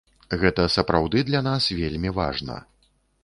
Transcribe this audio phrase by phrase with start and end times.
[0.43, 2.57] Гэта сапраўды для нас вельмі важна.